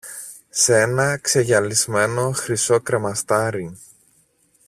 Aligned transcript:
σ' 0.51 0.69
ένα 0.69 1.17
ξεγυαλισμένο 1.17 2.31
χρυσό 2.31 2.79
κρεμαστάρι 2.81 3.77